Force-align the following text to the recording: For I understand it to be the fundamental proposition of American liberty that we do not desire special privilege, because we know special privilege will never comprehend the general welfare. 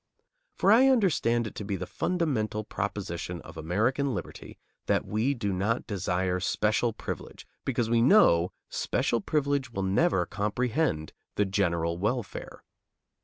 For 0.55 0.71
I 0.71 0.87
understand 0.87 1.45
it 1.45 1.53
to 1.53 1.63
be 1.63 1.75
the 1.75 1.85
fundamental 1.85 2.63
proposition 2.63 3.39
of 3.41 3.55
American 3.55 4.15
liberty 4.15 4.57
that 4.87 5.05
we 5.05 5.35
do 5.35 5.53
not 5.53 5.85
desire 5.85 6.39
special 6.39 6.91
privilege, 6.91 7.45
because 7.65 7.87
we 7.87 8.01
know 8.01 8.51
special 8.67 9.21
privilege 9.21 9.69
will 9.69 9.83
never 9.83 10.25
comprehend 10.25 11.13
the 11.35 11.45
general 11.45 11.99
welfare. 11.99 12.63